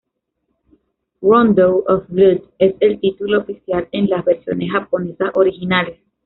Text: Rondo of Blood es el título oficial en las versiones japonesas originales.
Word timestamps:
Rondo 1.21 1.83
of 1.87 2.07
Blood 2.07 2.41
es 2.57 2.73
el 2.79 2.99
título 3.01 3.41
oficial 3.41 3.87
en 3.91 4.09
las 4.09 4.25
versiones 4.25 4.71
japonesas 4.71 5.29
originales. 5.35 5.99